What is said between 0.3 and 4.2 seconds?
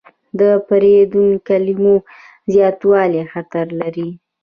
د پردیو کلمو زیاتوالی خطر لري.